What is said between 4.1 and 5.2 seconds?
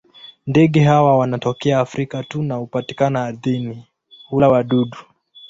hula wadudu.